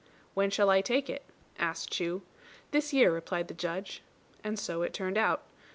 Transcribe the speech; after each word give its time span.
"When 0.33 0.49
shall 0.49 0.71
I 0.71 0.81
take 0.81 1.11
it?" 1.11 1.21
asked 1.59 1.91
Chu. 1.91 2.23
"This 2.71 2.91
year," 2.91 3.11
replied 3.13 3.49
the 3.49 3.53
Judge. 3.53 4.01
And 4.43 4.57
so 4.57 4.81
it 4.81 4.95
turned 4.95 5.15
out. 5.15 5.43